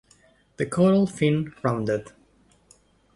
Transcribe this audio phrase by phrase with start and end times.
[0.57, 2.11] The caudal fin rounded.